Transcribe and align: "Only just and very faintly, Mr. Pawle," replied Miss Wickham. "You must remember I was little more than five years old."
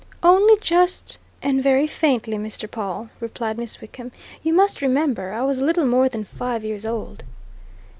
"Only 0.23 0.57
just 0.61 1.19
and 1.43 1.61
very 1.61 1.85
faintly, 1.85 2.37
Mr. 2.37 2.65
Pawle," 2.67 3.11
replied 3.19 3.59
Miss 3.59 3.79
Wickham. 3.79 4.11
"You 4.41 4.51
must 4.51 4.81
remember 4.81 5.31
I 5.31 5.43
was 5.43 5.61
little 5.61 5.85
more 5.85 6.09
than 6.09 6.23
five 6.23 6.63
years 6.63 6.87
old." 6.87 7.23